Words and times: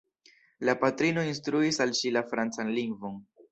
La 0.69 0.73
patrino 0.83 1.25
instruis 1.33 1.81
al 1.87 1.95
ŝi 2.01 2.15
la 2.17 2.27
francan 2.33 2.75
lingvon. 2.81 3.25